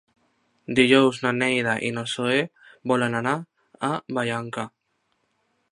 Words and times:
Dijous 0.77 1.19
na 1.25 1.33
Neida 1.41 1.75
i 1.89 1.91
na 1.97 2.05
Zoè 2.13 2.39
volen 2.93 3.19
anar 3.21 3.35
a 3.89 3.93
Vallanca. 4.19 4.67